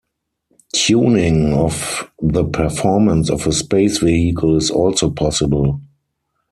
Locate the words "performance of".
2.43-3.45